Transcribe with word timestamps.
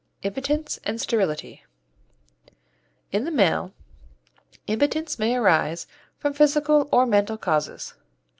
IMPOTENCE 0.23 0.79
AND 0.83 0.99
STERILITY 0.99 1.63
In 3.11 3.23
the 3.23 3.29
male, 3.29 3.71
impotence 4.65 5.19
may 5.19 5.35
arise 5.35 5.85
from 6.17 6.33
physical 6.33 6.89
or 6.91 7.05
mental 7.05 7.37
causes. 7.37 7.93